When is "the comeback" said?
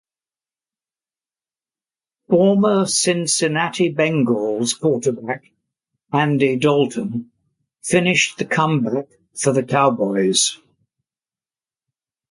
8.39-9.09